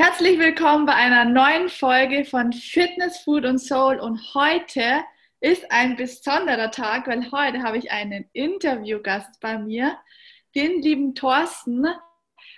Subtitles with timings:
[0.00, 3.98] Herzlich willkommen bei einer neuen Folge von Fitness, Food und Soul.
[3.98, 5.02] Und heute
[5.40, 9.98] ist ein besonderer Tag, weil heute habe ich einen Interviewgast bei mir,
[10.54, 11.84] den lieben Thorsten,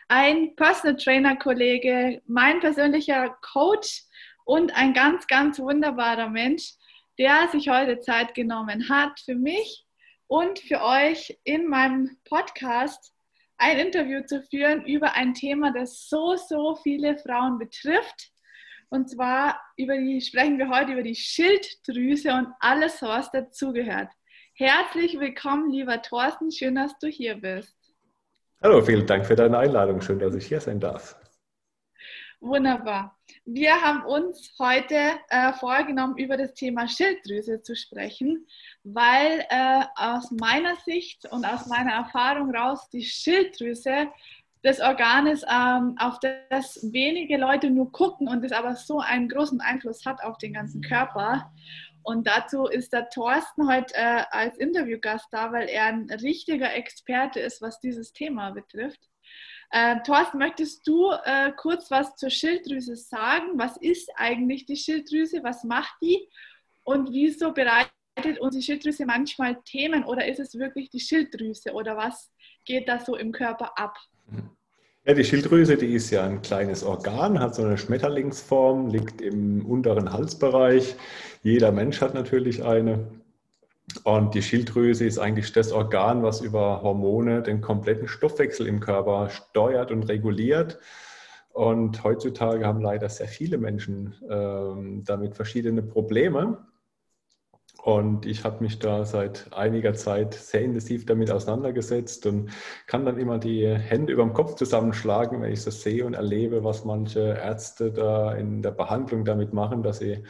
[0.09, 4.03] ein Personal Trainer Kollege, mein persönlicher Coach
[4.45, 6.75] und ein ganz, ganz wunderbarer Mensch,
[7.19, 9.87] der sich heute Zeit genommen hat für mich
[10.27, 13.15] und für euch in meinem Podcast
[13.61, 18.33] ein Interview zu führen über ein Thema, das so, so viele Frauen betrifft.
[18.89, 24.09] Und zwar über die, sprechen wir heute über die Schilddrüse und alles, was dazugehört.
[24.55, 26.51] Herzlich willkommen, lieber Thorsten.
[26.51, 27.77] Schön, dass du hier bist.
[28.63, 30.01] Hallo, vielen Dank für deine Einladung.
[30.01, 31.17] Schön, dass ich hier sein darf.
[32.41, 33.20] Wunderbar.
[33.47, 38.47] Wir haben uns heute äh, vorgenommen, über das Thema Schilddrüse zu sprechen,
[38.85, 44.09] weil äh, aus meiner Sicht und aus meiner Erfahrung raus die Schilddrüse
[44.63, 49.29] das Organ ist, ähm, auf das wenige Leute nur gucken und das aber so einen
[49.29, 51.51] großen Einfluss hat auf den ganzen Körper.
[52.03, 57.41] Und dazu ist der Thorsten heute äh, als Interviewgast da, weil er ein richtiger Experte
[57.41, 59.10] ist, was dieses Thema betrifft.
[59.71, 63.53] Äh, Thorsten, möchtest du äh, kurz was zur Schilddrüse sagen?
[63.55, 65.43] Was ist eigentlich die Schilddrüse?
[65.45, 66.29] Was macht die?
[66.83, 71.97] Und wieso bereitet uns die Schilddrüse manchmal Themen oder ist es wirklich die Schilddrüse oder
[71.97, 72.33] was
[72.65, 73.97] geht da so im Körper ab?
[75.07, 79.65] Ja, die Schilddrüse, die ist ja ein kleines Organ, hat so eine Schmetterlingsform, liegt im
[79.65, 80.95] unteren Halsbereich.
[81.43, 83.07] Jeder Mensch hat natürlich eine.
[84.05, 89.29] Und die Schilddrüse ist eigentlich das Organ, was über Hormone den kompletten Stoffwechsel im Körper
[89.31, 90.79] steuert und reguliert.
[91.53, 96.59] Und heutzutage haben leider sehr viele Menschen ähm, damit verschiedene Probleme.
[97.83, 102.51] Und ich habe mich da seit einiger Zeit sehr intensiv damit auseinandergesetzt und
[102.87, 106.63] kann dann immer die Hände über dem Kopf zusammenschlagen, wenn ich das sehe und erlebe,
[106.63, 110.23] was manche Ärzte da in der Behandlung damit machen, dass sie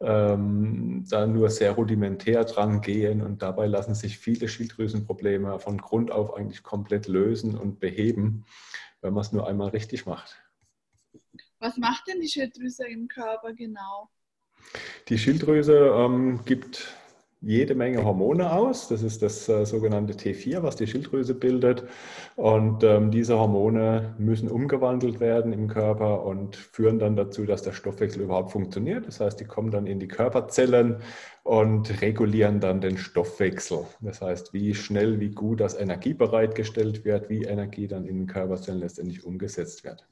[0.00, 6.10] ähm, da nur sehr rudimentär dran gehen und dabei lassen sich viele Schilddrüsenprobleme von Grund
[6.10, 8.44] auf eigentlich komplett lösen und beheben,
[9.00, 10.42] wenn man es nur einmal richtig macht.
[11.58, 14.10] Was macht denn die Schilddrüse im Körper genau?
[15.08, 16.94] Die Schilddrüse ähm, gibt
[17.46, 18.88] jede Menge Hormone aus.
[18.88, 21.84] Das ist das äh, sogenannte T4, was die Schilddrüse bildet.
[22.36, 27.72] Und ähm, diese Hormone müssen umgewandelt werden im Körper und führen dann dazu, dass der
[27.72, 29.06] Stoffwechsel überhaupt funktioniert.
[29.06, 30.96] Das heißt, die kommen dann in die Körperzellen
[31.42, 33.86] und regulieren dann den Stoffwechsel.
[34.00, 38.26] Das heißt, wie schnell, wie gut das Energie bereitgestellt wird, wie Energie dann in den
[38.26, 40.06] Körperzellen letztendlich umgesetzt wird.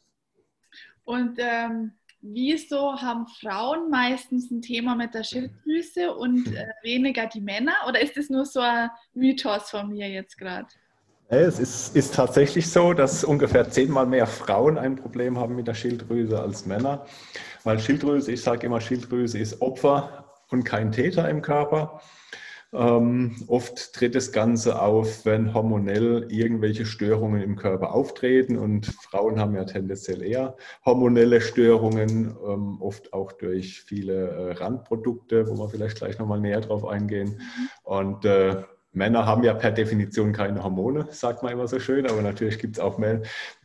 [1.05, 7.41] Und ähm wieso haben Frauen meistens ein Thema mit der Schilddrüse und äh, weniger die
[7.41, 7.75] Männer?
[7.89, 10.69] Oder ist das nur so ein Mythos von mir jetzt gerade?
[11.29, 15.75] Es ist, ist, tatsächlich so, dass ungefähr zehnmal mehr Frauen ein Problem haben mit der
[15.75, 17.07] Schilddrüse als Männer.
[17.65, 22.03] Weil Schilddrüse, ich sage immer, Schilddrüse ist Opfer und kein Täter im Körper.
[22.75, 29.39] Ähm, oft tritt das Ganze auf, wenn hormonell irgendwelche Störungen im Körper auftreten und Frauen
[29.39, 35.69] haben ja tendenziell eher hormonelle Störungen, ähm, oft auch durch viele äh, Randprodukte, wo wir
[35.69, 37.39] vielleicht gleich nochmal näher drauf eingehen.
[37.39, 37.69] Mhm.
[37.85, 38.63] Und äh,
[38.93, 42.77] Männer haben ja per Definition keine Hormone, sagt man immer so schön, aber natürlich gibt
[42.77, 42.99] es auch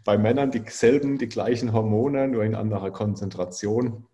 [0.03, 4.05] bei Männern dieselben, die gleichen Hormone, nur in anderer Konzentration.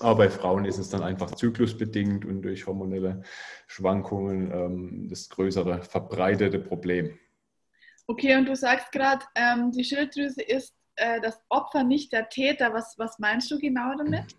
[0.00, 3.22] Aber bei Frauen ist es dann einfach zyklusbedingt und durch hormonelle
[3.66, 7.18] Schwankungen ähm, das größere verbreitete Problem.
[8.06, 12.72] Okay, und du sagst gerade, ähm, die Schilddrüse ist äh, das Opfer, nicht der Täter.
[12.72, 14.34] Was, was meinst du genau damit?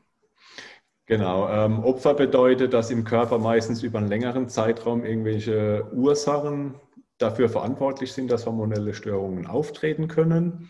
[1.05, 6.75] Genau, ähm, Opfer bedeutet, dass im Körper meistens über einen längeren Zeitraum irgendwelche Ursachen
[7.21, 10.69] dafür verantwortlich sind, dass hormonelle Störungen auftreten können.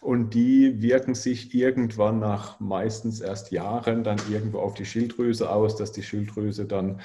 [0.00, 5.76] Und die wirken sich irgendwann nach meistens erst Jahren dann irgendwo auf die Schilddrüse aus,
[5.76, 7.00] dass die Schilddrüse dann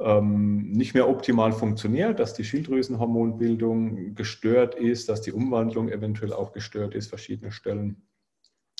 [0.00, 6.52] ähm, nicht mehr optimal funktioniert, dass die Schilddrüsenhormonbildung gestört ist, dass die Umwandlung eventuell auch
[6.52, 8.08] gestört ist, verschiedene Stellen.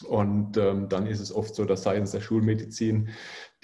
[0.07, 3.09] Und ähm, dann ist es oft so, dass seitens der Schulmedizin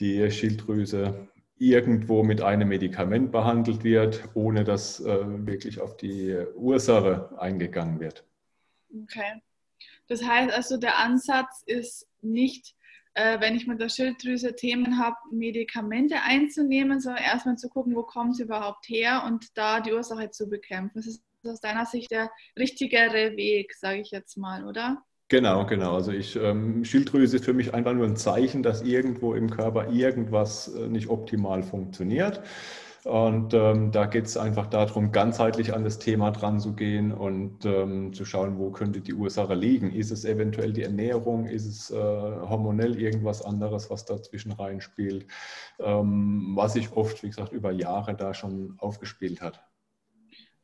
[0.00, 1.28] die Schilddrüse
[1.58, 8.24] irgendwo mit einem Medikament behandelt wird, ohne dass äh, wirklich auf die Ursache eingegangen wird.
[9.02, 9.42] Okay.
[10.08, 12.74] Das heißt also, der Ansatz ist nicht,
[13.14, 18.02] äh, wenn ich mit der Schilddrüse Themen habe, Medikamente einzunehmen, sondern erstmal zu gucken, wo
[18.02, 20.96] kommt es überhaupt her und da die Ursache zu bekämpfen.
[20.96, 25.02] Das ist aus deiner Sicht der richtigere Weg, sage ich jetzt mal, oder?
[25.28, 25.94] Genau, genau.
[25.94, 29.88] Also ich, ähm, Schilddrüse ist für mich einfach nur ein Zeichen, dass irgendwo im Körper
[29.90, 32.42] irgendwas äh, nicht optimal funktioniert.
[33.04, 37.64] Und ähm, da geht es einfach darum, ganzheitlich an das Thema dran zu gehen und
[37.66, 39.92] ähm, zu schauen, wo könnte die Ursache liegen.
[39.92, 41.46] Ist es eventuell die Ernährung?
[41.46, 45.26] Ist es äh, hormonell irgendwas anderes, was dazwischen reinspielt?
[45.80, 49.62] Ähm, was sich oft, wie gesagt, über Jahre da schon aufgespielt hat.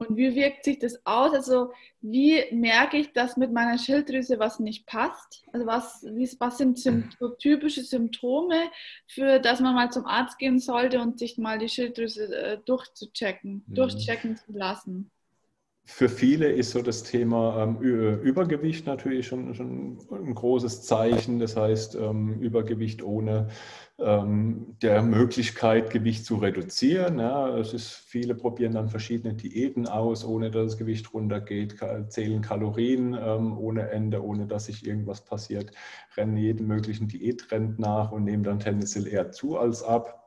[0.01, 1.35] Und wie wirkt sich das aus?
[1.35, 5.45] Also wie merke ich, dass mit meiner Schilddrüse was nicht passt?
[5.53, 6.03] Also was,
[6.39, 8.71] was sind so typische Symptome,
[9.07, 13.63] für dass man mal zum Arzt gehen sollte und sich mal die Schilddrüse äh, durchzuchecken,
[13.67, 13.75] mhm.
[13.75, 15.11] durchchecken zu lassen?
[15.93, 21.41] Für viele ist so das Thema ähm, Übergewicht natürlich schon, schon, ein großes Zeichen.
[21.41, 23.49] Das heißt, ähm, Übergewicht ohne
[23.99, 27.19] ähm, der Möglichkeit, Gewicht zu reduzieren.
[27.19, 31.77] Ja, es ist, viele probieren dann verschiedene Diäten aus, ohne dass das Gewicht runtergeht,
[32.09, 35.73] zählen Kalorien ähm, ohne Ende, ohne dass sich irgendwas passiert,
[36.17, 40.20] rennen jeden möglichen Diättrend nach und nehmen dann tendenziell eher zu als ab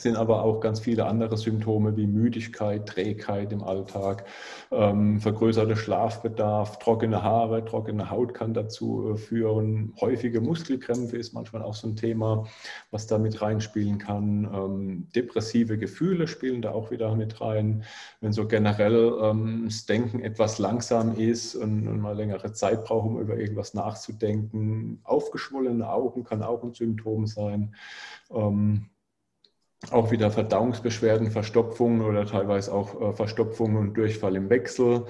[0.00, 4.24] sind aber auch ganz viele andere Symptome wie Müdigkeit, Trägheit im Alltag,
[4.70, 9.94] ähm, vergrößerter Schlafbedarf, trockene Haare, trockene Haut kann dazu äh, führen.
[10.00, 12.46] Häufige Muskelkrämpfe ist manchmal auch so ein Thema,
[12.90, 14.50] was da mit reinspielen kann.
[14.52, 17.84] Ähm, depressive Gefühle spielen da auch wieder mit rein.
[18.20, 23.06] Wenn so generell ähm, das Denken etwas langsam ist und, und mal längere Zeit braucht,
[23.06, 25.00] um über irgendwas nachzudenken.
[25.04, 27.74] Aufgeschwollene Augen kann auch ein Symptom sein.
[28.30, 28.86] Ähm,
[29.90, 35.06] auch wieder Verdauungsbeschwerden, Verstopfungen oder teilweise auch äh, Verstopfungen und Durchfall im Wechsel.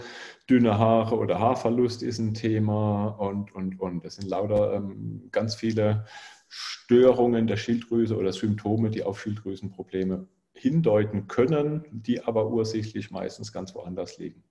[0.48, 4.04] Dünne Haare oder Haarverlust ist ein Thema und, und, und.
[4.04, 6.06] Das sind lauter ähm, ganz viele
[6.48, 13.74] Störungen der Schilddrüse oder Symptome, die auf Schilddrüsenprobleme hindeuten können, die aber ursächlich meistens ganz
[13.74, 14.42] woanders liegen.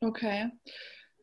[0.00, 0.50] Okay.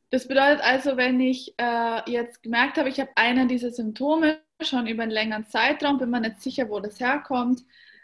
[0.09, 4.85] Das bedeutet also, wenn ich äh, jetzt gemerkt habe, ich habe einen dieser Symptome schon
[4.85, 7.63] über einen längeren Zeitraum, bin mir nicht sicher, wo das herkommt,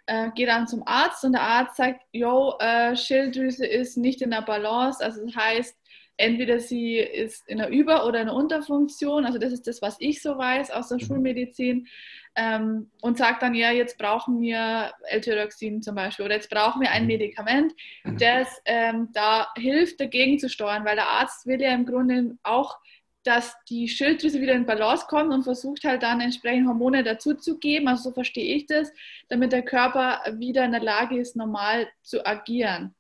[0.10, 4.32] äh, gehe dann zum Arzt und der Arzt sagt, yo, äh, Schilddrüse ist nicht in
[4.32, 5.04] der Balance.
[5.04, 5.78] Also das heißt,
[6.18, 9.26] entweder sie ist in der Über- oder in der Unterfunktion.
[9.26, 11.06] Also das ist das, was ich so weiß aus der mhm.
[11.06, 11.88] Schulmedizin.
[12.36, 16.92] Ähm, und sagt dann, ja, jetzt brauchen wir L-Tyroxin zum Beispiel oder jetzt brauchen wir
[16.92, 17.08] ein mhm.
[17.08, 17.74] Medikament,
[18.04, 18.18] mhm.
[18.18, 22.78] das ähm, da hilft, dagegen zu steuern, weil der Arzt will ja im Grunde auch
[23.24, 28.10] dass die Schilddrüse wieder in Balance kommt und versucht halt dann entsprechend Hormone dazuzugeben, also
[28.10, 28.92] so verstehe ich das,
[29.27, 32.95] damit der Körper wieder in der Lage ist, normal zu agieren.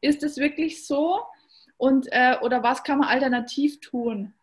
[0.00, 1.20] Ist das wirklich so?
[1.76, 4.34] Und, äh, oder was kann man alternativ tun?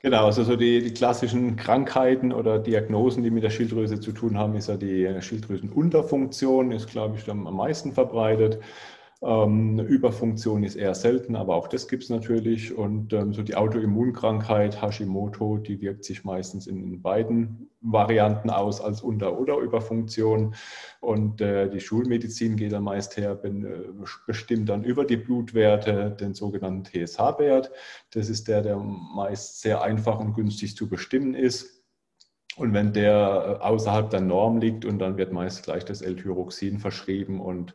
[0.00, 4.38] Genau, also so die, die, klassischen Krankheiten oder Diagnosen, die mit der Schilddrüse zu tun
[4.38, 8.60] haben, ist ja die Schilddrüsenunterfunktion, ist, glaube ich, am meisten verbreitet.
[9.20, 12.76] Ähm, Überfunktion ist eher selten, aber auch das gibt es natürlich.
[12.76, 19.02] Und ähm, so die Autoimmunkrankheit Hashimoto, die wirkt sich meistens in beiden Varianten aus als
[19.02, 20.54] Unter- oder Überfunktion.
[21.00, 26.16] Und äh, die Schulmedizin geht dann meist her, ben, äh, bestimmt dann über die Blutwerte
[26.18, 27.72] den sogenannten TSH-Wert.
[28.12, 31.77] Das ist der, der meist sehr einfach und günstig zu bestimmen ist.
[32.58, 36.78] Und wenn der äh, außerhalb der Norm liegt und dann wird meist gleich das L-Tyroxin
[36.78, 37.74] verschrieben und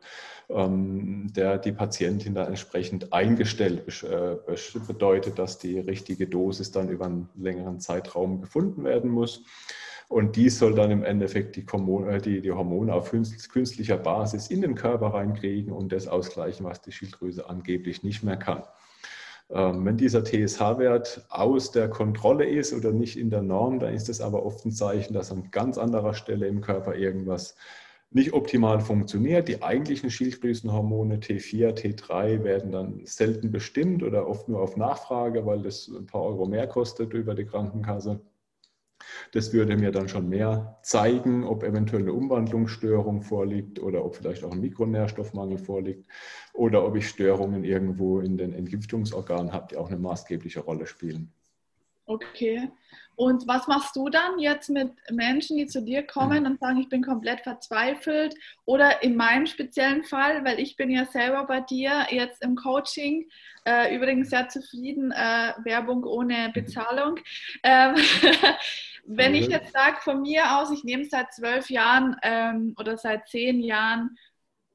[0.50, 4.36] ähm, der die Patientin dann entsprechend eingestellt äh,
[4.86, 9.44] bedeutet, dass die richtige Dosis dann über einen längeren Zeitraum gefunden werden muss.
[10.10, 14.48] Und dies soll dann im Endeffekt die, Hormone, äh, die, die Hormone auf künstlicher Basis
[14.48, 18.64] in den Körper reinkriegen und das ausgleichen, was die Schilddrüse angeblich nicht mehr kann.
[19.50, 24.10] Ähm, wenn dieser TSH-Wert aus der Kontrolle ist oder nicht in der Norm, dann ist
[24.10, 27.56] das aber oft ein Zeichen, dass an ganz anderer Stelle im Körper irgendwas
[28.14, 29.48] nicht optimal funktioniert.
[29.48, 35.64] Die eigentlichen Schilddrüsenhormone T4, T3 werden dann selten bestimmt oder oft nur auf Nachfrage, weil
[35.64, 38.22] das ein paar Euro mehr kostet über die Krankenkasse.
[39.32, 44.44] Das würde mir dann schon mehr zeigen, ob eventuell eine Umwandlungsstörung vorliegt oder ob vielleicht
[44.44, 46.10] auch ein Mikronährstoffmangel vorliegt
[46.54, 51.32] oder ob ich Störungen irgendwo in den Entgiftungsorganen habe, die auch eine maßgebliche Rolle spielen.
[52.06, 52.70] Okay.
[53.16, 56.52] Und was machst du dann jetzt mit Menschen, die zu dir kommen mhm.
[56.52, 58.36] und sagen, ich bin komplett verzweifelt?
[58.66, 63.30] Oder in meinem speziellen Fall, weil ich bin ja selber bei dir jetzt im Coaching,
[63.66, 66.52] äh, übrigens sehr zufrieden, äh, Werbung ohne.
[66.54, 67.20] Bezahlung.
[67.64, 67.96] Ähm,
[69.06, 73.28] wenn ich jetzt sage von mir aus, ich nehme seit zwölf Jahren ähm, oder seit
[73.28, 74.18] zehn Jahren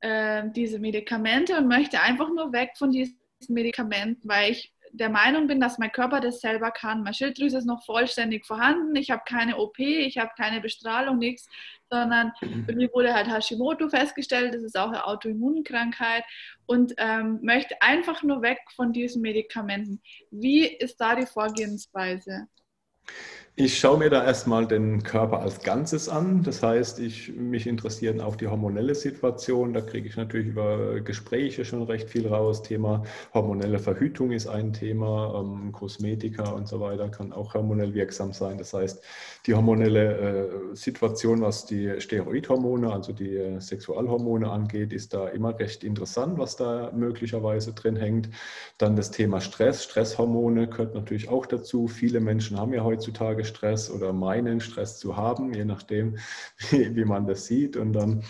[0.00, 3.18] äh, diese Medikamente und möchte einfach nur weg von diesen
[3.48, 7.02] Medikamenten, weil ich der Meinung bin, dass mein Körper das selber kann.
[7.02, 8.96] Meine Schilddrüse ist noch vollständig vorhanden.
[8.96, 11.46] Ich habe keine OP, ich habe keine Bestrahlung, nichts,
[11.90, 12.32] sondern
[12.66, 14.54] bei mir wurde halt Hashimoto festgestellt.
[14.54, 16.24] Das ist auch eine Autoimmunkrankheit
[16.66, 20.00] und ähm, möchte einfach nur weg von diesen Medikamenten.
[20.30, 22.48] Wie ist da die Vorgehensweise?
[23.60, 26.44] Ich schaue mir da erstmal den Körper als Ganzes an.
[26.44, 29.72] Das heißt, ich, mich interessieren auch die hormonelle Situation.
[29.72, 32.62] Da kriege ich natürlich über Gespräche schon recht viel raus.
[32.62, 33.02] Thema
[33.34, 35.42] hormonelle Verhütung ist ein Thema.
[35.42, 38.58] Ähm, Kosmetika und so weiter kann auch hormonell wirksam sein.
[38.58, 39.02] Das heißt,
[39.44, 45.58] die hormonelle äh, Situation, was die Steroidhormone, also die äh, Sexualhormone angeht, ist da immer
[45.58, 48.28] recht interessant, was da möglicherweise drin hängt.
[48.78, 49.82] Dann das Thema Stress.
[49.82, 51.88] Stresshormone gehört natürlich auch dazu.
[51.88, 56.16] Viele Menschen haben ja heutzutage Stress oder meinen Stress zu haben, je nachdem,
[56.70, 57.76] wie, wie man das sieht.
[57.76, 58.22] Und dann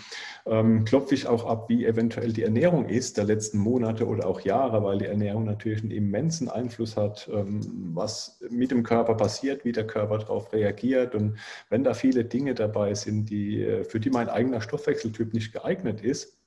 [0.47, 4.41] ähm, klopfe ich auch ab, wie eventuell die Ernährung ist der letzten Monate oder auch
[4.41, 7.61] Jahre, weil die Ernährung natürlich einen immensen Einfluss hat, ähm,
[7.93, 11.13] was mit dem Körper passiert, wie der Körper darauf reagiert.
[11.13, 11.37] Und
[11.69, 16.01] wenn da viele Dinge dabei sind, die, äh, für die mein eigener Stoffwechseltyp nicht geeignet
[16.01, 16.38] ist,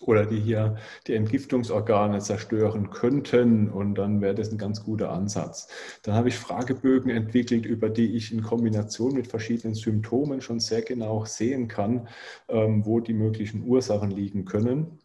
[0.00, 3.68] oder die hier die Entgiftungsorgane zerstören könnten.
[3.70, 5.68] Und dann wäre das ein ganz guter Ansatz.
[6.02, 10.82] Dann habe ich Fragebögen entwickelt, über die ich in Kombination mit verschiedenen Symptomen schon sehr
[10.82, 12.08] genau sehen kann,
[12.48, 14.98] ähm, wo die möglichen Ursachen liegen können.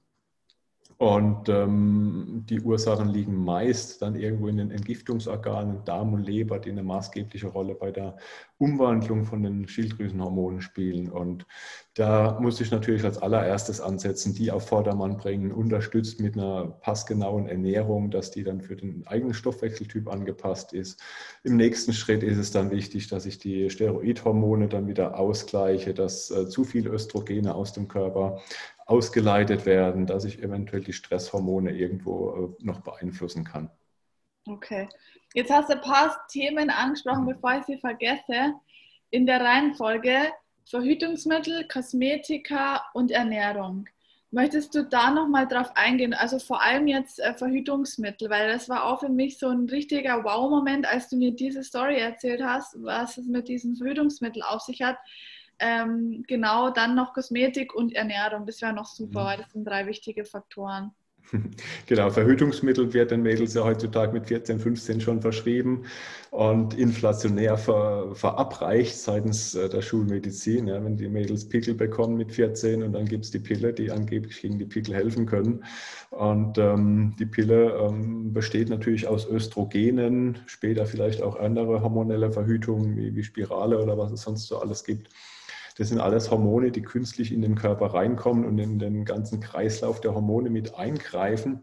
[0.99, 6.71] Und ähm, die Ursachen liegen meist dann irgendwo in den Entgiftungsorganen, Darm und Leber, die
[6.71, 8.17] eine maßgebliche Rolle bei der
[8.57, 11.09] Umwandlung von den Schilddrüsenhormonen spielen.
[11.09, 11.45] Und
[11.93, 17.47] da muss ich natürlich als allererstes ansetzen, die auf Vordermann bringen, unterstützt mit einer passgenauen
[17.47, 21.01] Ernährung, dass die dann für den eigenen Stoffwechseltyp angepasst ist.
[21.45, 26.29] Im nächsten Schritt ist es dann wichtig, dass ich die Steroidhormone dann wieder ausgleiche, dass
[26.29, 28.41] äh, zu viele Östrogene aus dem Körper
[28.89, 33.69] ausgeleitet werden, dass ich eventuell die Stresshormone irgendwo äh, noch beeinflussen kann.
[34.48, 34.88] Okay.
[35.34, 38.55] Jetzt hast du ein paar Themen angesprochen, bevor ich sie vergesse.
[39.12, 40.31] In der Reihenfolge
[40.69, 43.88] Verhütungsmittel, Kosmetika und Ernährung.
[44.31, 46.13] Möchtest du da nochmal drauf eingehen?
[46.13, 50.24] Also vor allem jetzt äh, Verhütungsmittel, weil das war auch für mich so ein richtiger
[50.24, 54.84] Wow-Moment, als du mir diese Story erzählt hast, was es mit diesen Verhütungsmitteln auf sich
[54.84, 54.98] hat.
[55.59, 58.45] Ähm, genau, dann noch Kosmetik und Ernährung.
[58.45, 59.25] Das wäre noch super, mhm.
[59.25, 60.91] weil das sind drei wichtige Faktoren.
[61.85, 65.85] Genau, Verhütungsmittel wird den Mädels ja heutzutage mit 14, 15 schon verschrieben
[66.31, 70.67] und inflationär ver, verabreicht seitens äh, der Schulmedizin.
[70.67, 73.91] Ja, wenn die Mädels Pickel bekommen mit 14 und dann gibt es die Pille, die
[73.91, 75.63] angeblich gegen die Pickel helfen können.
[76.11, 82.95] Und ähm, die Pille ähm, besteht natürlich aus Östrogenen, später vielleicht auch andere hormonelle Verhütungen
[82.97, 85.09] wie, wie Spirale oder was es sonst so alles gibt.
[85.79, 90.01] Das sind alles Hormone, die künstlich in den Körper reinkommen und in den ganzen Kreislauf
[90.01, 91.62] der Hormone mit eingreifen.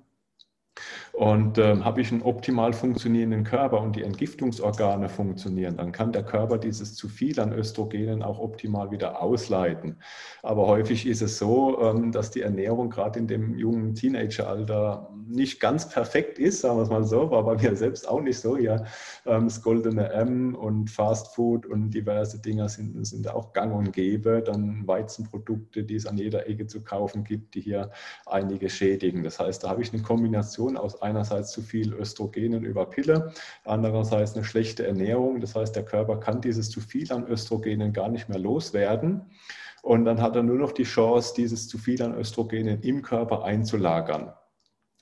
[1.16, 6.22] Und ähm, habe ich einen optimal funktionierenden Körper und die Entgiftungsorgane funktionieren, dann kann der
[6.22, 9.96] Körper dieses zu viel an Östrogenen auch optimal wieder ausleiten.
[10.42, 15.58] Aber häufig ist es so, ähm, dass die Ernährung gerade in dem jungen Teenageralter nicht
[15.58, 18.58] ganz perfekt ist, sagen wir es mal so, war bei mir selbst auch nicht so.
[18.58, 18.84] Ja,
[19.24, 23.92] ähm, das goldene M und Fast Food und diverse Dinge sind, sind auch gang und
[23.94, 24.42] gäbe.
[24.42, 27.90] Dann Weizenprodukte, die es an jeder Ecke zu kaufen gibt, die hier
[28.26, 29.24] einige schädigen.
[29.24, 33.32] Das heißt, da habe ich eine Kombination aus einerseits zu viel Östrogenen über Pille,
[33.64, 35.40] andererseits eine schlechte Ernährung.
[35.40, 39.22] Das heißt, der Körper kann dieses zu viel an Östrogenen gar nicht mehr loswerden.
[39.82, 43.44] Und dann hat er nur noch die Chance, dieses zu viel an Östrogenen im Körper
[43.44, 44.32] einzulagern.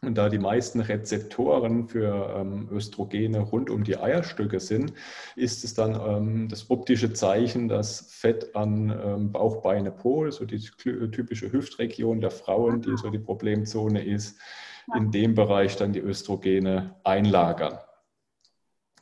[0.05, 4.93] Und da die meisten Rezeptoren für ähm, Östrogene rund um die Eierstöcke sind,
[5.37, 10.45] ist es dann ähm, das optische Zeichen, dass Fett an ähm, Bauch, Beine, Po, so
[10.45, 14.39] die typische Hüftregion der Frauen, die so die Problemzone ist,
[14.95, 17.79] in dem Bereich dann die Östrogene einlagern.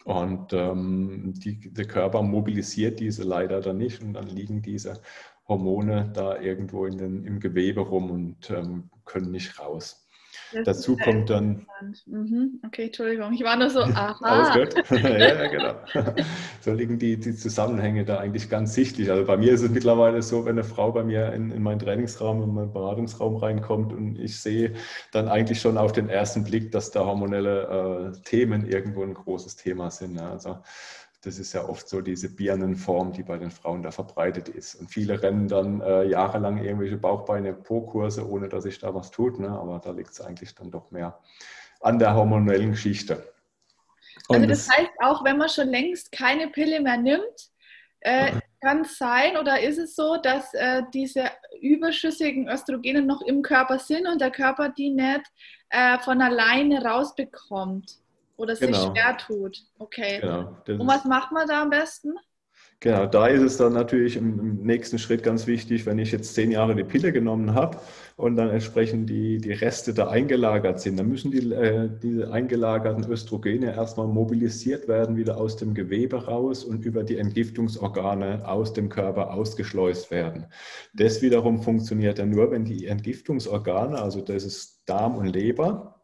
[0.04, 5.00] Und ähm, die, der Körper mobilisiert diese leider dann nicht und dann liegen diese
[5.46, 10.01] Hormone da irgendwo in den, im Gewebe rum und ähm, können nicht raus.
[10.52, 11.66] Das Dazu kommt dann.
[12.06, 12.60] Mhm.
[12.66, 14.18] Okay, Entschuldigung, ich war nur so, aha.
[14.20, 14.90] Alles gut.
[15.02, 15.74] ja, genau.
[16.60, 19.10] So liegen die, die Zusammenhänge da eigentlich ganz sichtlich.
[19.10, 21.78] Also bei mir ist es mittlerweile so, wenn eine Frau bei mir in, in meinen
[21.78, 24.74] Trainingsraum, in meinen Beratungsraum reinkommt und ich sehe
[25.12, 29.56] dann eigentlich schon auf den ersten Blick, dass da hormonelle äh, Themen irgendwo ein großes
[29.56, 30.16] Thema sind.
[30.16, 30.30] Ja.
[30.30, 30.58] Also
[31.22, 34.74] das ist ja oft so diese Birnenform, die bei den Frauen da verbreitet ist.
[34.74, 39.38] Und viele rennen dann äh, jahrelang irgendwelche Bauchbeine-Po-Kurse, ohne dass sich da was tut.
[39.38, 39.48] Ne?
[39.48, 41.20] Aber da liegt es eigentlich dann doch mehr
[41.80, 43.32] an der hormonellen Geschichte.
[44.28, 47.50] Und also das heißt, auch wenn man schon längst keine Pille mehr nimmt,
[48.00, 53.42] äh, kann es sein oder ist es so, dass äh, diese überschüssigen Östrogene noch im
[53.42, 55.22] Körper sind und der Körper die nicht
[55.70, 58.01] äh, von alleine rausbekommt?
[58.42, 58.92] Oder sich genau.
[58.92, 59.56] schwer tut.
[59.78, 60.18] Okay.
[60.20, 60.56] Genau.
[60.66, 62.12] Und was macht man da am besten?
[62.80, 66.50] Genau, da ist es dann natürlich im, nächsten Schritt ganz wichtig, wenn ich jetzt zehn
[66.50, 67.78] Jahre die Pille genommen habe
[68.16, 73.08] und dann entsprechend die, die Reste da eingelagert sind, dann müssen die, äh, diese eingelagerten
[73.08, 78.88] Östrogene erstmal mobilisiert werden, wieder aus dem Gewebe raus und über die Entgiftungsorgane aus dem
[78.88, 80.46] Körper ausgeschleust werden.
[80.92, 86.01] Das wiederum funktioniert ja nur, wenn die Entgiftungsorgane, also das ist Darm und Leber,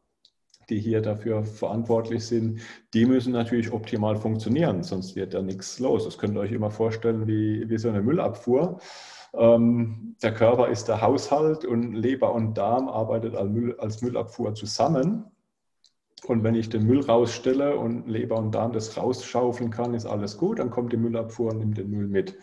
[0.70, 2.60] die hier dafür verantwortlich sind,
[2.94, 6.04] die müssen natürlich optimal funktionieren, sonst wird da nichts los.
[6.04, 8.78] Das könnt ihr euch immer vorstellen wie, wie so eine Müllabfuhr.
[9.34, 14.54] Ähm, der Körper ist der Haushalt und Leber und Darm arbeitet als, Müll, als Müllabfuhr
[14.54, 15.24] zusammen.
[16.26, 20.36] Und wenn ich den Müll rausstelle und Leber und Darm das rausschaufeln kann, ist alles
[20.36, 22.36] gut, dann kommt die Müllabfuhr und nimmt den Müll mit.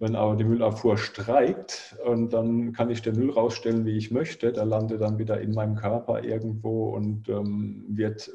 [0.00, 4.50] Wenn aber die Müllabfuhr streikt und dann kann ich den Müll rausstellen, wie ich möchte,
[4.50, 8.30] der landet dann wieder in meinem Körper irgendwo und ähm, wird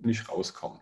[0.00, 0.78] nicht rauskommen.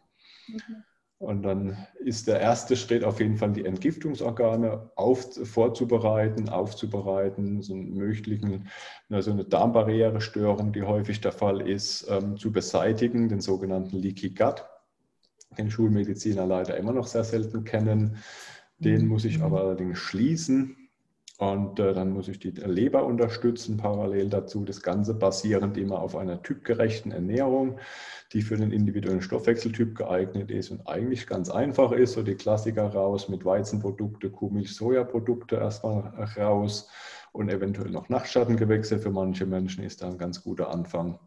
[0.47, 0.85] Mhm.
[1.19, 7.73] Und dann ist der erste Schritt auf jeden Fall, die Entgiftungsorgane auf, vorzubereiten, aufzubereiten, so,
[7.73, 8.69] einen möglichen,
[9.09, 14.66] so eine Darmbarrierestörung, die häufig der Fall ist, ähm, zu beseitigen, den sogenannten Leaky Gut,
[15.57, 18.19] den Schulmediziner leider immer noch sehr selten kennen.
[18.78, 19.09] Den mhm.
[19.09, 20.76] muss ich aber allerdings schließen
[21.38, 24.64] und äh, dann muss ich die Leber unterstützen, parallel dazu.
[24.64, 27.78] Das Ganze basierend immer auf einer typgerechten Ernährung,
[28.33, 32.12] die für den individuellen Stoffwechseltyp geeignet ist und eigentlich ganz einfach ist.
[32.12, 36.88] So die Klassiker raus mit Weizenprodukte, Kuhmilch, Sojaprodukte erstmal raus
[37.33, 41.18] und eventuell noch Nachtschattengewächse für manche Menschen ist da ein ganz guter Anfang.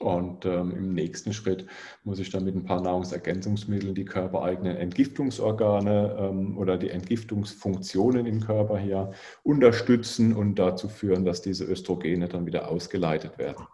[0.00, 1.66] Und ähm, im nächsten Schritt
[2.04, 8.40] muss ich dann mit ein paar Nahrungsergänzungsmitteln die körpereigenen Entgiftungsorgane ähm, oder die Entgiftungsfunktionen im
[8.40, 13.66] Körper hier unterstützen und dazu führen, dass diese Östrogene dann wieder ausgeleitet werden.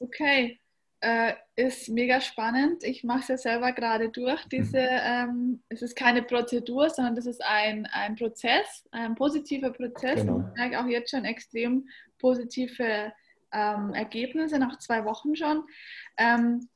[0.00, 0.58] Okay,
[0.98, 2.82] äh, ist mega spannend.
[2.82, 4.44] Ich mache es ja selber gerade durch.
[4.46, 4.98] Diese, mhm.
[5.04, 10.20] ähm, es ist keine Prozedur, sondern das ist ein, ein Prozess, ein positiver Prozess.
[10.20, 10.40] Genau.
[10.40, 11.88] Ich merke auch jetzt schon extrem
[12.18, 13.12] positive
[13.52, 15.64] ähm, Ergebnisse nach zwei Wochen schon.
[16.16, 16.68] Ähm,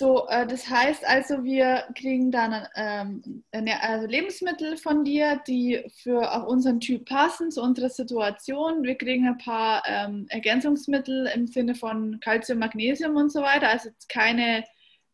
[0.00, 6.32] so, äh, das heißt also, wir kriegen dann ähm, also Lebensmittel von dir, die für
[6.32, 8.82] auch unseren Typ passen, zu unserer Situation.
[8.82, 13.68] Wir kriegen ein paar ähm, Ergänzungsmittel im Sinne von Calcium, Magnesium und so weiter.
[13.68, 14.64] Also keine,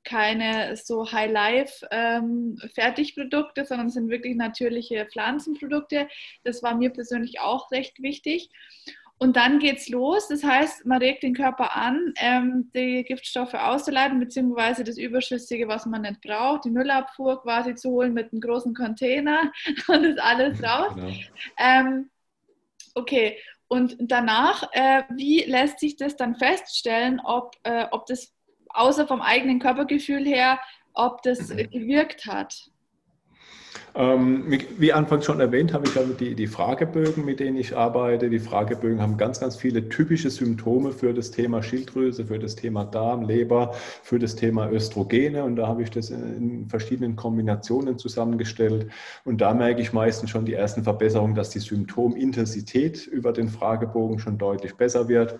[0.04, 6.06] keine so High-Life-Fertigprodukte, ähm, sondern sind wirklich natürliche Pflanzenprodukte.
[6.44, 8.50] Das war mir persönlich auch recht wichtig.
[9.18, 10.28] Und dann geht's los.
[10.28, 15.86] Das heißt, man regt den Körper an, ähm, die Giftstoffe auszuleiten, beziehungsweise das Überschüssige, was
[15.86, 19.50] man nicht braucht, die Müllabfuhr quasi zu holen mit einem großen Container
[19.88, 20.92] und das alles raus.
[20.94, 21.12] Genau.
[21.58, 22.10] Ähm,
[22.94, 28.34] okay, und danach, äh, wie lässt sich das dann feststellen, ob, äh, ob das
[28.68, 30.60] außer vom eigenen Körpergefühl her,
[30.92, 32.70] ob das gewirkt hat?
[33.98, 34.44] Ähm,
[34.76, 38.28] wie anfangs schon erwähnt, habe ich ja die, die Fragebögen, mit denen ich arbeite.
[38.28, 42.84] Die Fragebögen haben ganz, ganz viele typische Symptome für das Thema Schilddrüse, für das Thema
[42.84, 45.42] Darm, Leber, für das Thema Östrogene.
[45.44, 48.88] Und da habe ich das in verschiedenen Kombinationen zusammengestellt.
[49.24, 54.18] Und da merke ich meistens schon die ersten Verbesserungen, dass die Symptomintensität über den Fragebogen
[54.18, 55.38] schon deutlich besser wird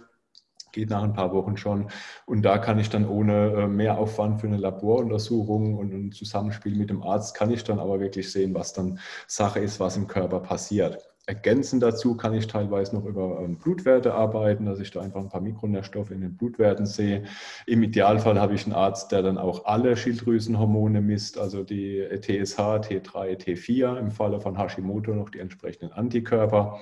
[0.77, 1.89] geht nach ein paar Wochen schon.
[2.27, 6.77] Und da kann ich dann ohne äh, mehr Aufwand für eine Laboruntersuchung und ein Zusammenspiel
[6.77, 10.07] mit dem Arzt, kann ich dann aber wirklich sehen, was dann Sache ist, was im
[10.07, 10.99] Körper passiert.
[11.29, 15.31] Ergänzend dazu kann ich teilweise noch über ähm, Blutwerte arbeiten, dass ich da einfach ein
[15.31, 17.25] paar Mikronährstoffe in den Blutwerten sehe.
[17.67, 22.59] Im Idealfall habe ich einen Arzt, der dann auch alle Schilddrüsenhormone misst, also die TSH,
[22.59, 26.81] T3, T4, im Falle von Hashimoto noch die entsprechenden Antikörper,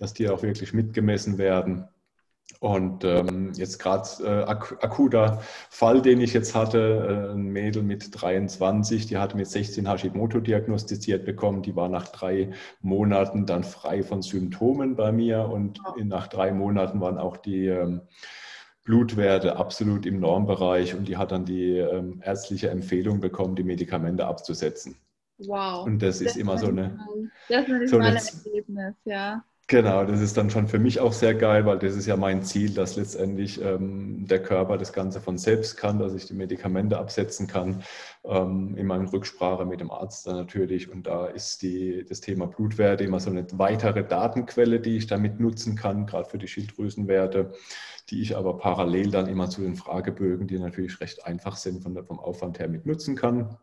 [0.00, 1.86] dass die auch wirklich mitgemessen werden.
[2.60, 7.82] Und ähm, jetzt gerade äh, ak akuter Fall, den ich jetzt hatte, äh, ein Mädel
[7.82, 11.62] mit 23, die hatte mit 16 Hashimoto diagnostiziert bekommen.
[11.62, 16.52] Die war nach drei Monaten dann frei von Symptomen bei mir und in, nach drei
[16.52, 18.02] Monaten waren auch die ähm,
[18.84, 24.26] Blutwerte absolut im Normbereich und die hat dann die ähm, ärztliche Empfehlung bekommen, die Medikamente
[24.26, 24.96] abzusetzen.
[25.38, 25.84] Wow.
[25.84, 26.98] Und das, das ist immer so eine,
[27.48, 29.44] das ist so eine, Ergebnis, ja.
[29.68, 32.44] Genau, das ist dann schon für mich auch sehr geil, weil das ist ja mein
[32.44, 36.96] Ziel, dass letztendlich ähm, der Körper das Ganze von selbst kann, dass ich die Medikamente
[36.98, 37.82] absetzen kann,
[38.24, 40.88] ähm, in meiner Rücksprache mit dem Arzt dann natürlich.
[40.88, 45.40] Und da ist die, das Thema Blutwerte immer so eine weitere Datenquelle, die ich damit
[45.40, 47.52] nutzen kann, gerade für die Schilddrüsenwerte,
[48.10, 51.96] die ich aber parallel dann immer zu den Fragebögen, die natürlich recht einfach sind, von
[52.04, 53.58] vom Aufwand her mit nutzen kann.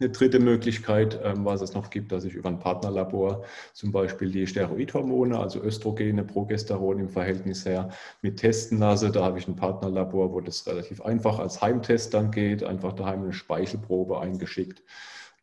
[0.00, 4.30] Eine dritte Möglichkeit, ähm, was es noch gibt, dass ich über ein Partnerlabor zum Beispiel
[4.30, 9.12] die Steroidhormone, also Östrogene, Progesteron im Verhältnis her mit testen lasse.
[9.12, 13.22] Da habe ich ein Partnerlabor, wo das relativ einfach als Heimtest dann geht, einfach daheim
[13.22, 14.82] eine Speichelprobe eingeschickt.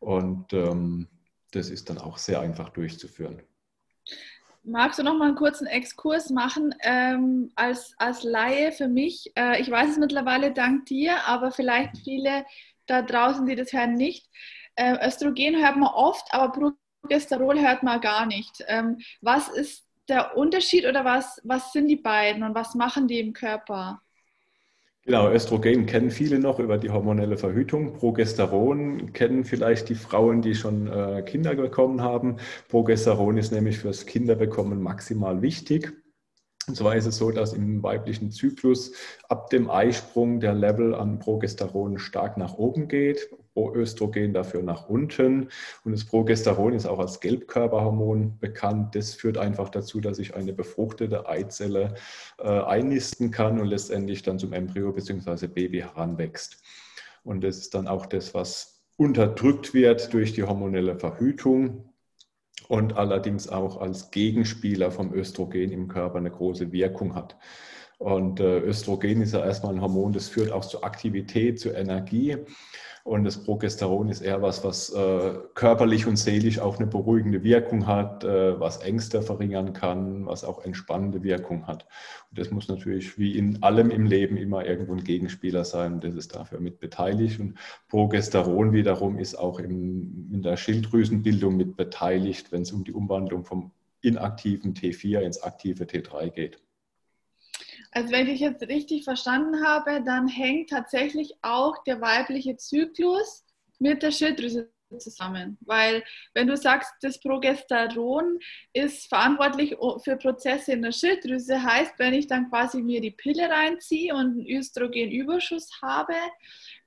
[0.00, 1.08] Und ähm,
[1.52, 3.40] das ist dann auch sehr einfach durchzuführen.
[4.64, 9.32] Magst du noch mal einen kurzen Exkurs machen ähm, als, als Laie für mich?
[9.34, 12.44] Äh, ich weiß es mittlerweile dank dir, aber vielleicht viele
[12.86, 14.28] da draußen, die das hören, nicht.
[14.74, 18.64] Äh, Östrogen hört man oft, aber Progesterol hört man gar nicht.
[18.68, 23.20] Ähm, was ist der Unterschied oder was, was sind die beiden und was machen die
[23.20, 24.00] im Körper?
[25.04, 27.94] Genau, Östrogen kennen viele noch über die hormonelle Verhütung.
[27.94, 32.36] Progesteron kennen vielleicht die Frauen, die schon äh, Kinder bekommen haben.
[32.68, 35.92] Progesteron ist nämlich fürs Kinderbekommen maximal wichtig.
[36.68, 38.92] Und zwar ist es so, dass im weiblichen Zyklus
[39.28, 45.48] ab dem Eisprung der Level an Progesteron stark nach oben geht, Östrogen dafür nach unten.
[45.84, 48.94] Und das Progesteron ist auch als Gelbkörperhormon bekannt.
[48.94, 51.94] Das führt einfach dazu, dass sich eine befruchtete Eizelle
[52.38, 55.48] äh, einnisten kann und letztendlich dann zum Embryo bzw.
[55.48, 56.62] Baby heranwächst.
[57.24, 61.91] Und das ist dann auch das, was unterdrückt wird durch die hormonelle Verhütung
[62.72, 67.36] und allerdings auch als Gegenspieler vom Östrogen im Körper eine große Wirkung hat.
[68.02, 72.36] Und äh, Östrogen ist ja erstmal ein Hormon, das führt auch zur Aktivität, zur Energie.
[73.04, 77.86] Und das Progesteron ist eher was, was äh, körperlich und seelisch auch eine beruhigende Wirkung
[77.86, 81.86] hat, äh, was Ängste verringern kann, was auch entspannende Wirkung hat.
[82.30, 86.00] Und das muss natürlich wie in allem im Leben immer irgendwo ein Gegenspieler sein.
[86.00, 87.38] Das ist dafür mit beteiligt.
[87.38, 87.56] Und
[87.88, 93.44] Progesteron wiederum ist auch im, in der Schilddrüsenbildung mit beteiligt, wenn es um die Umwandlung
[93.44, 96.58] vom inaktiven T4 ins aktive T3 geht.
[97.92, 103.44] Also wenn ich jetzt richtig verstanden habe, dann hängt tatsächlich auch der weibliche Zyklus
[103.78, 105.58] mit der Schilddrüse zusammen.
[105.60, 106.02] Weil
[106.34, 108.38] wenn du sagst, das Progesteron
[108.72, 113.48] ist verantwortlich für Prozesse in der Schilddrüse, heißt, wenn ich dann quasi mir die Pille
[113.48, 116.14] reinziehe und einen Östrogenüberschuss habe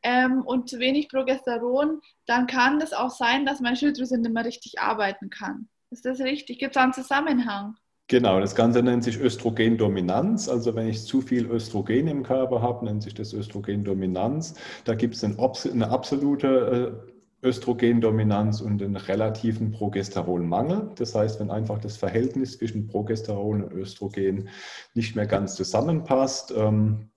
[0.03, 4.45] ähm, und zu wenig Progesteron, dann kann das auch sein, dass meine Schilddrüse nicht mehr
[4.45, 5.69] richtig arbeiten kann.
[5.91, 6.59] Ist das richtig?
[6.59, 7.77] Gibt es einen Zusammenhang?
[8.07, 10.47] Genau, das Ganze nennt sich Östrogendominanz.
[10.47, 14.53] Also wenn ich zu viel Östrogen im Körper habe, nennt sich das Östrogendominanz.
[14.83, 17.01] Da gibt es eine absolute
[17.43, 20.91] äh, Östrogendominanz und einen relativen Progesteronmangel.
[20.95, 24.49] Das heißt, wenn einfach das Verhältnis zwischen Progesteron und Östrogen
[24.93, 27.09] nicht mehr ganz zusammenpasst, ähm,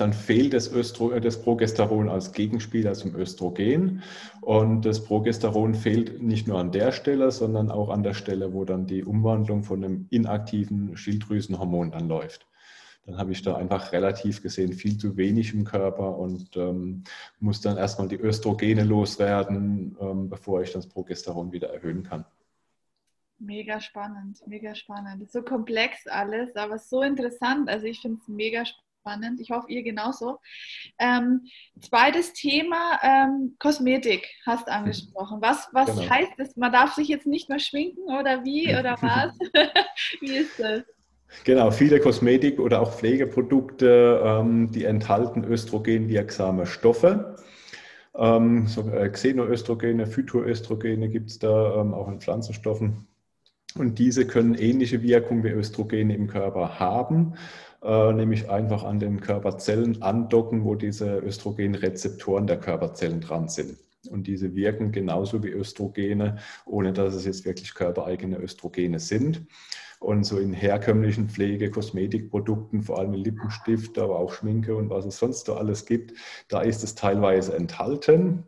[0.00, 4.02] dann fehlt das, Östro das Progesteron als Gegenspieler zum Östrogen.
[4.40, 8.64] Und das Progesteron fehlt nicht nur an der Stelle, sondern auch an der Stelle, wo
[8.64, 12.46] dann die Umwandlung von einem inaktiven Schilddrüsenhormon dann läuft.
[13.06, 17.04] Dann habe ich da einfach relativ gesehen viel zu wenig im Körper und ähm,
[17.40, 22.24] muss dann erstmal die Östrogene loswerden, ähm, bevor ich das Progesteron wieder erhöhen kann.
[23.38, 25.30] Mega spannend, mega spannend.
[25.30, 27.70] So komplex alles, aber so interessant.
[27.70, 29.40] Also ich finde es mega spannend spannend.
[29.40, 30.38] Ich hoffe, ihr genauso.
[30.98, 31.42] Ähm,
[31.80, 35.38] zweites Thema, ähm, Kosmetik hast du angesprochen.
[35.40, 36.10] Was, was genau.
[36.10, 36.56] heißt das?
[36.56, 39.38] Man darf sich jetzt nicht mehr schminken oder wie oder was?
[40.20, 40.82] wie ist das?
[41.44, 47.36] Genau, viele Kosmetik- oder auch Pflegeprodukte, ähm, die enthalten östrogenwirksame Stoffe.
[48.16, 53.06] Ähm, so, äh, Xenoöstrogene, Phytoöstrogene gibt es da ähm, auch in Pflanzenstoffen.
[53.76, 57.34] Und diese können ähnliche Wirkung wie Östrogene im Körper haben
[57.82, 63.76] äh, nämlich einfach an den Körperzellen andocken, wo diese Östrogenrezeptoren der Körperzellen dran sind.
[64.10, 69.46] Und diese wirken genauso wie Östrogene, ohne dass es jetzt wirklich körpereigene Östrogene sind.
[70.00, 75.18] Und so in herkömmlichen Pflege-, Kosmetikprodukten, vor allem Lippenstift, aber auch Schminke und was es
[75.18, 76.14] sonst so alles gibt,
[76.48, 78.44] da ist es teilweise enthalten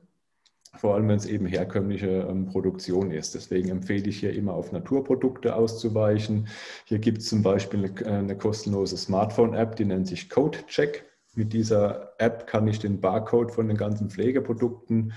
[0.76, 3.34] vor allem wenn es eben herkömmliche ähm, Produktion ist.
[3.34, 6.48] Deswegen empfehle ich hier immer auf Naturprodukte auszuweichen.
[6.84, 11.09] Hier gibt es zum Beispiel eine, äh, eine kostenlose Smartphone-App, die nennt sich CodeCheck.
[11.34, 15.12] Mit dieser App kann ich den Barcode von den ganzen Pflegeprodukten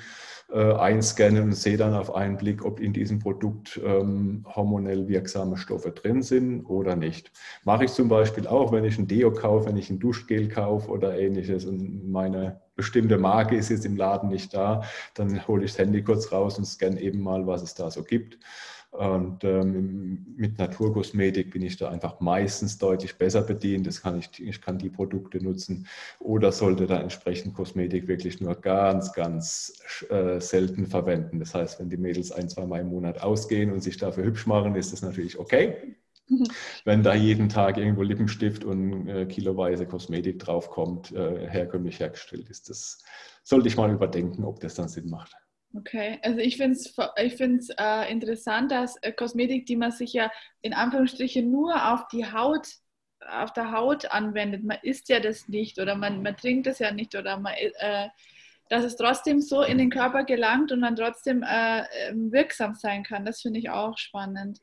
[0.51, 5.57] äh, einscannen und sehe dann auf einen Blick, ob in diesem Produkt ähm, hormonell wirksame
[5.57, 7.31] Stoffe drin sind oder nicht.
[7.63, 10.91] Mache ich zum Beispiel auch, wenn ich ein Deo kaufe, wenn ich ein Duschgel kaufe
[10.91, 14.83] oder ähnliches und meine bestimmte Marke ist jetzt im Laden nicht da,
[15.15, 18.03] dann hole ich das Handy kurz raus und scanne eben mal, was es da so
[18.03, 18.37] gibt.
[18.93, 23.87] Und ähm, mit Naturkosmetik bin ich da einfach meistens deutlich besser bedient.
[23.87, 25.87] Das kann ich, ich kann die Produkte nutzen
[26.19, 31.39] oder sollte da entsprechend Kosmetik wirklich nur ganz, ganz äh, selten verwenden.
[31.39, 34.45] Das heißt, wenn die Mädels ein, zwei Mal im Monat ausgehen und sich dafür hübsch
[34.45, 35.95] machen, ist das natürlich okay.
[36.27, 36.45] Mhm.
[36.85, 42.69] Wenn da jeden Tag irgendwo Lippenstift und äh, kiloweise Kosmetik draufkommt, äh, herkömmlich hergestellt ist,
[42.69, 43.03] das
[43.43, 45.35] sollte ich mal überdenken, ob das dann Sinn macht.
[45.75, 50.13] Okay, also ich finde es ich find's, äh, interessant, dass äh, Kosmetik, die man sich
[50.13, 50.31] ja
[50.61, 52.67] in Anführungsstrichen nur auf die Haut,
[53.27, 56.91] auf der Haut anwendet, man isst ja das nicht oder man, man trinkt es ja
[56.91, 58.09] nicht oder man, äh,
[58.69, 63.03] dass es trotzdem so in den Körper gelangt und dann trotzdem äh, ähm, wirksam sein
[63.03, 63.25] kann.
[63.25, 64.59] Das finde ich auch spannend.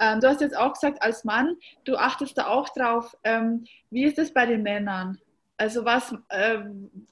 [0.00, 3.16] Ähm, du hast jetzt auch gesagt, als Mann, du achtest da auch drauf.
[3.22, 5.18] Ähm, wie ist es bei den Männern?
[5.60, 6.60] Also was, äh,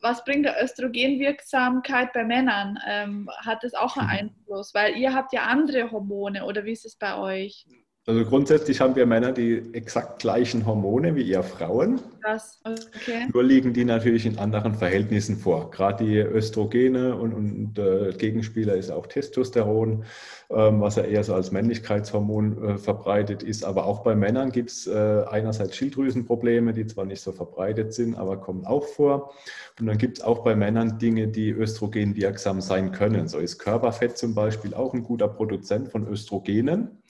[0.01, 2.79] was bringt der Östrogenwirksamkeit bei Männern?
[2.87, 4.73] Ähm, hat das auch einen Einfluss?
[4.73, 7.67] Weil ihr habt ja andere Hormone oder wie ist es bei euch?
[8.09, 11.99] Also grundsätzlich haben wir Männer die exakt gleichen Hormone wie ihr Frauen.
[12.23, 13.27] Krass, okay.
[13.33, 15.73] Nur liegen die natürlich in anderen Verhältnissen vor.
[15.73, 20.05] Gerade die Östrogene und, und äh, Gegenspieler ist auch Testosteron,
[20.51, 23.65] ähm, was ja eher so als Männlichkeitshormon äh, verbreitet ist.
[23.65, 28.15] Aber auch bei Männern gibt es äh, einerseits Schilddrüsenprobleme, die zwar nicht so verbreitet sind,
[28.15, 29.35] aber kommen auch vor.
[29.81, 33.27] Und dann gibt es auch bei Männern Dinge, die östrogenwirksam sein können.
[33.27, 37.03] So ist Körperfett zum Beispiel auch ein guter Produzent von Östrogenen.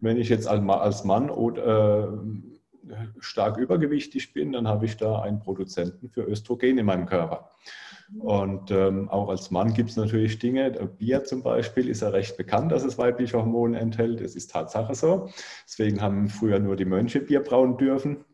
[0.00, 2.12] Wenn ich jetzt als Mann oder,
[2.88, 7.50] äh, stark übergewichtig bin, dann habe ich da einen Produzenten für Östrogen in meinem Körper.
[8.18, 12.36] Und ähm, auch als Mann gibt es natürlich Dinge, Bier zum Beispiel ist ja recht
[12.36, 14.20] bekannt, dass es weibliche Hormone enthält.
[14.20, 15.28] Es ist Tatsache so.
[15.64, 18.24] Deswegen haben früher nur die Mönche Bier brauen dürfen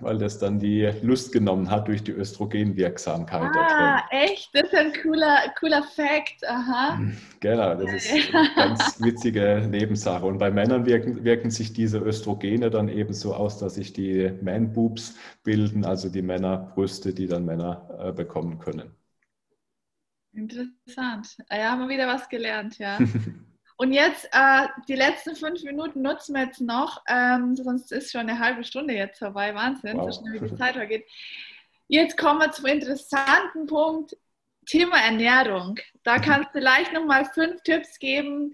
[0.00, 3.50] weil das dann die Lust genommen hat durch die Östrogenwirksamkeit.
[3.54, 4.50] Ah, echt?
[4.54, 6.46] Das ist ein cooler, cooler Fact.
[6.46, 7.00] Aha.
[7.40, 10.24] Genau, das ist eine ganz witzige Nebensache.
[10.24, 14.32] Und bei Männern wirken, wirken sich diese Östrogene dann eben so aus, dass sich die
[14.40, 18.94] Man-Boobs bilden, also die Männerbrüste, die dann Männer äh, bekommen können.
[20.32, 21.36] Interessant.
[21.50, 22.98] Ja, haben wir wieder was gelernt, ja.
[23.80, 28.22] Und jetzt äh, die letzten fünf Minuten nutzen wir jetzt noch, ähm, sonst ist schon
[28.22, 29.54] eine halbe Stunde jetzt vorbei.
[29.54, 30.12] Wahnsinn, wow.
[30.12, 31.06] so schnell wie die Zeit vergeht.
[31.86, 34.16] Jetzt kommen wir zum interessanten Punkt,
[34.66, 35.78] Thema Ernährung.
[36.02, 36.22] Da mhm.
[36.22, 38.52] kannst du vielleicht nochmal fünf Tipps geben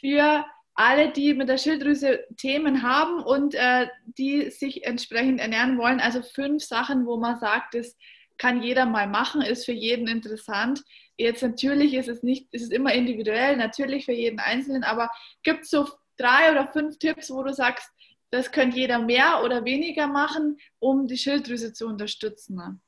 [0.00, 0.44] für
[0.74, 6.00] alle, die mit der Schilddrüse Themen haben und äh, die sich entsprechend ernähren wollen.
[6.00, 7.96] Also fünf Sachen, wo man sagt, das
[8.38, 10.82] kann jeder mal machen, ist für jeden interessant.
[11.18, 15.10] Jetzt natürlich ist es nicht, ist es immer individuell, natürlich für jeden Einzelnen, aber
[15.42, 17.90] gibt es so drei oder fünf Tipps, wo du sagst,
[18.30, 22.80] das könnte jeder mehr oder weniger machen, um die Schilddrüse zu unterstützen?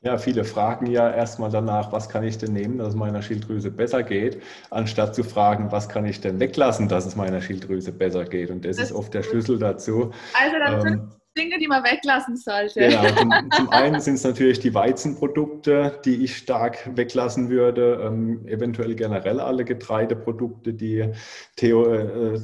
[0.00, 3.70] Ja, viele fragen ja erstmal danach, was kann ich denn nehmen, dass es meiner Schilddrüse
[3.70, 8.24] besser geht, anstatt zu fragen, was kann ich denn weglassen, dass es meiner Schilddrüse besser
[8.24, 8.50] geht.
[8.50, 10.10] Und das, das ist oft der Schlüssel dazu.
[10.34, 12.80] Also dann ähm, Dinge, die man weglassen sollte.
[12.80, 18.46] Genau, zum, zum einen sind es natürlich die Weizenprodukte, die ich stark weglassen würde, ähm,
[18.46, 21.10] eventuell generell alle Getreideprodukte, die
[21.56, 22.40] Theo, äh,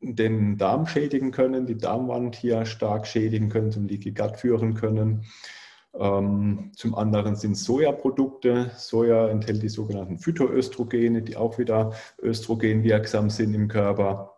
[0.00, 5.24] den Darm schädigen können, die Darmwand hier stark schädigen können, zum Leaky Gut führen können.
[5.94, 8.70] Ähm, zum anderen sind Sojaprodukte.
[8.76, 14.31] Soja enthält die sogenannten Phytoöstrogene, die auch wieder östrogenwirksam sind im Körper.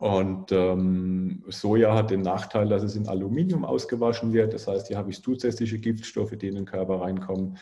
[0.00, 4.54] Und ähm, Soja hat den Nachteil, dass es in Aluminium ausgewaschen wird.
[4.54, 7.58] Das heißt, hier habe ich zusätzliche Giftstoffe, die in den Körper reinkommen.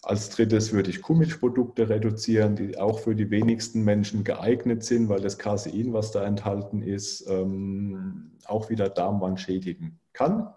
[0.00, 5.20] Als drittes würde ich Kuhmilchprodukte reduzieren, die auch für die wenigsten Menschen geeignet sind, weil
[5.20, 10.54] das Casein, was da enthalten ist, ähm, auch wieder Darmwand schädigen kann.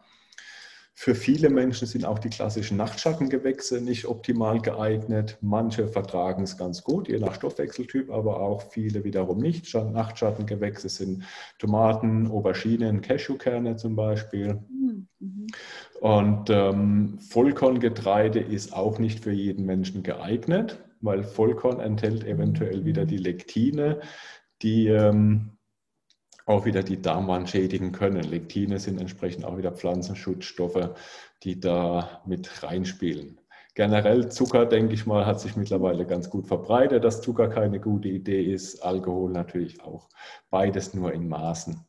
[1.00, 5.38] Für viele Menschen sind auch die klassischen Nachtschattengewächse nicht optimal geeignet.
[5.42, 9.72] Manche vertragen es ganz gut, je nach Stoffwechseltyp, aber auch viele wiederum nicht.
[9.76, 11.24] Nachtschattengewächse sind
[11.60, 14.58] Tomaten, Auberginen, Cashewkerne zum Beispiel.
[14.72, 15.48] Mhm.
[16.02, 23.06] Und ähm, Vollkorngetreide ist auch nicht für jeden Menschen geeignet, weil Vollkorn enthält eventuell wieder
[23.06, 24.02] die Lektine,
[24.64, 25.57] die ähm,
[26.48, 28.24] auch wieder die Darmwand schädigen können.
[28.24, 30.96] Lektine sind entsprechend auch wieder Pflanzenschutzstoffe,
[31.44, 33.40] die da mit reinspielen.
[33.76, 38.08] Generell Zucker, denke ich mal, hat sich mittlerweile ganz gut verbreitet, dass Zucker keine gute
[38.08, 38.80] Idee ist.
[38.80, 40.10] Alkohol natürlich auch.
[40.50, 41.86] Beides nur in Maßen.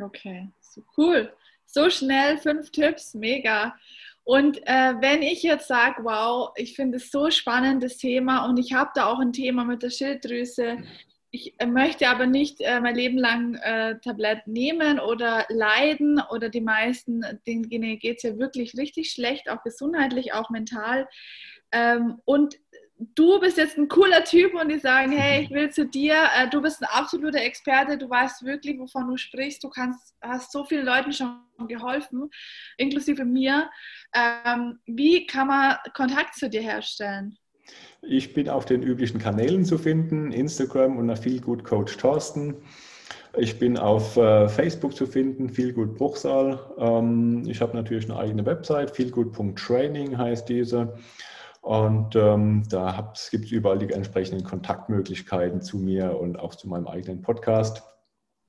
[0.00, 1.32] Okay, so cool.
[1.64, 3.74] So schnell, fünf Tipps, mega.
[4.24, 8.58] Und äh, wenn ich jetzt sage, wow, ich finde es so spannend, das Thema, und
[8.58, 10.78] ich habe da auch ein Thema mit der Schilddrüse,
[11.32, 16.50] ich äh, möchte aber nicht äh, mein Leben lang äh, Tabletten nehmen oder leiden oder
[16.50, 21.08] die meisten, denen geht es ja wirklich richtig schlecht, auch gesundheitlich, auch mental.
[21.72, 22.56] Ähm, und
[23.14, 26.50] du bist jetzt ein cooler Typ und die sagen, hey, ich will zu dir, äh,
[26.50, 30.64] du bist ein absoluter Experte, du weißt wirklich, wovon du sprichst, du kannst, hast so
[30.64, 32.28] vielen Leuten schon geholfen,
[32.76, 33.70] inklusive mir.
[34.14, 37.38] Ähm, wie kann man Kontakt zu dir herstellen?
[38.02, 42.56] Ich bin auf den üblichen Kanälen zu finden, Instagram unter Feelgood Coach Thorsten.
[43.36, 46.58] Ich bin auf äh, Facebook zu finden, Feelgood Bruchsal.
[46.78, 50.94] Ähm, ich habe natürlich eine eigene Website, feelgood.training heißt diese.
[51.62, 56.88] Und ähm, da gibt es überall die entsprechenden Kontaktmöglichkeiten zu mir und auch zu meinem
[56.88, 57.82] eigenen Podcast.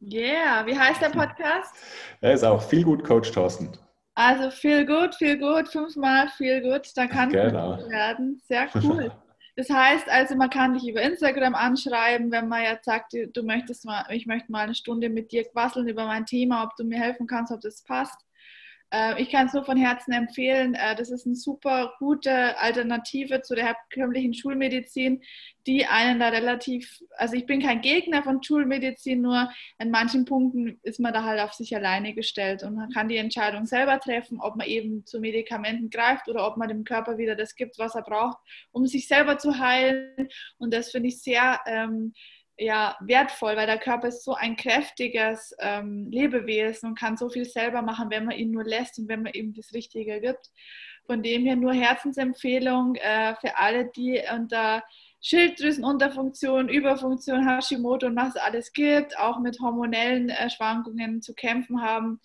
[0.02, 1.76] Yeah, wie heißt der Podcast?
[2.20, 3.70] Er ist auch Feelgood Coach Thorsten.
[4.16, 7.78] Also viel gut, viel gut, fünfmal viel gut, da kann genau.
[7.90, 8.42] werden.
[8.48, 9.12] Sehr cool.
[9.56, 13.86] Das heißt also, man kann dich über Instagram anschreiben, wenn man jetzt sagt, du möchtest
[13.86, 16.98] mal, ich möchte mal eine Stunde mit dir quasseln über mein Thema, ob du mir
[16.98, 18.23] helfen kannst, ob das passt.
[18.94, 20.76] Äh, ich kann es nur von Herzen empfehlen.
[20.76, 25.22] Äh, das ist eine super gute Alternative zu der herkömmlichen Schulmedizin,
[25.66, 30.80] die einen da relativ, also ich bin kein Gegner von Schulmedizin, nur in manchen Punkten
[30.84, 34.40] ist man da halt auf sich alleine gestellt und man kann die Entscheidung selber treffen,
[34.40, 37.96] ob man eben zu Medikamenten greift oder ob man dem Körper wieder das gibt, was
[37.96, 38.38] er braucht,
[38.72, 40.30] um sich selber zu heilen.
[40.58, 42.14] Und das finde ich sehr ähm,
[42.58, 47.46] ja, wertvoll, weil der Körper ist so ein kräftiges ähm, Lebewesen und kann so viel
[47.46, 50.52] selber machen, wenn man ihn nur lässt und wenn man ihm das Richtige gibt.
[51.06, 54.84] Von dem her nur Herzensempfehlung äh, für alle, die unter
[55.22, 61.82] Schilddrüsenunterfunktion, Überfunktion, Hashimoto und was es alles gibt, auch mit hormonellen äh, Schwankungen zu kämpfen
[61.82, 62.20] haben.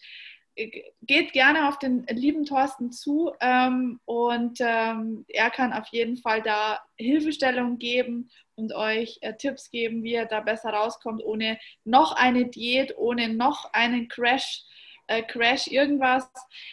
[1.02, 6.42] Geht gerne auf den lieben Thorsten zu ähm, und ähm, er kann auf jeden Fall
[6.42, 8.28] da Hilfestellung geben
[8.58, 13.28] und euch äh, Tipps geben, wie ihr da besser rauskommt, ohne noch eine Diät, ohne
[13.28, 14.64] noch einen Crash,
[15.06, 16.28] äh, Crash irgendwas,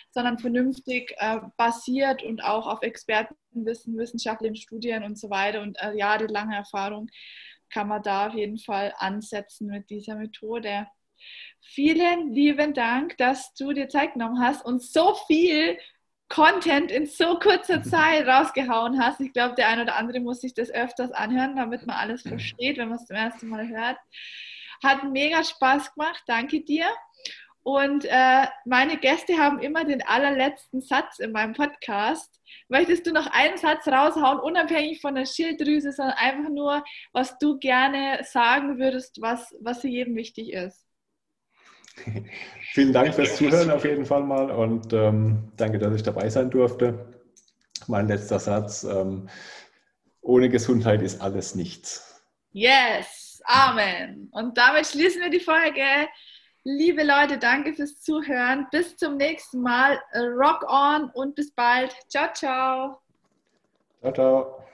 [0.10, 5.96] sondern vernünftig äh, basiert und auch auf Expertenwissen, wissenschaftlichen Studien und so weiter und äh,
[5.96, 7.10] jahrelange Erfahrung
[7.70, 10.88] kann man da auf jeden Fall ansetzen mit dieser Methode.
[11.62, 15.78] Vielen lieben Dank, dass du dir Zeit genommen hast und so viel
[16.30, 19.22] Content in so kurzer Zeit rausgehauen hast.
[19.22, 22.78] Ich glaube, der eine oder andere muss sich das öfters anhören, damit man alles versteht,
[22.78, 23.98] wenn man es zum ersten Mal hört.
[24.84, 26.24] Hat mega Spaß gemacht.
[26.28, 26.88] Danke dir.
[27.64, 32.40] Und äh, meine Gäste haben immer den allerletzten Satz in meinem Podcast.
[32.70, 37.58] Möchtest du noch einen Satz raushauen, unabhängig von der Schilddrüse, sondern einfach nur, was du
[37.58, 40.85] gerne sagen würdest, was, was jedem wichtig ist?
[42.74, 46.50] Vielen Dank fürs Zuhören auf jeden Fall mal und ähm, danke, dass ich dabei sein
[46.50, 47.14] durfte.
[47.88, 49.30] Mein letzter Satz, ähm,
[50.22, 52.24] ohne Gesundheit ist alles nichts.
[52.52, 54.30] Yes, Amen.
[54.32, 55.84] Und damit schließen wir die Folge.
[56.64, 58.68] Liebe Leute, danke fürs Zuhören.
[58.72, 60.02] Bis zum nächsten Mal.
[60.16, 61.96] Rock on und bis bald.
[62.10, 63.02] Ciao, ciao.
[64.02, 64.65] Ciao, ciao.